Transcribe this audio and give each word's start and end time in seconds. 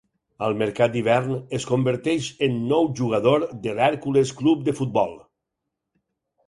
Al 0.45 0.55
mercat 0.61 0.95
d'hivern 0.95 1.35
es 1.57 1.67
converteix 1.73 2.31
en 2.47 2.57
nou 2.73 2.91
jugador 3.01 3.47
de 3.67 3.77
l'Hèrcules 3.83 4.35
Club 4.43 4.69
de 4.71 4.77
Futbol. 4.83 5.17